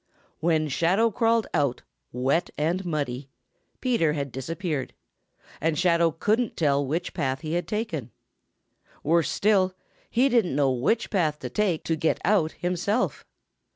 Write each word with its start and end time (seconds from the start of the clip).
When 0.39 0.67
Shadow 0.67 1.11
crawled 1.11 1.45
out, 1.53 1.83
wet 2.11 2.49
and 2.57 2.83
muddy, 2.83 3.29
Peter 3.81 4.13
had 4.13 4.31
disappeared, 4.31 4.95
and 5.61 5.77
Shadow 5.77 6.09
couldn't 6.09 6.57
tell 6.57 6.83
which 6.83 7.13
path 7.13 7.41
he 7.41 7.53
had 7.53 7.67
taken. 7.67 8.09
Worse 9.03 9.29
still, 9.29 9.75
he 10.09 10.27
didn't 10.27 10.55
know 10.55 10.71
which 10.71 11.11
path 11.11 11.37
to 11.41 11.51
take 11.51 11.83
to 11.83 11.95
get 11.95 12.19
out 12.25 12.53
himself. 12.53 13.27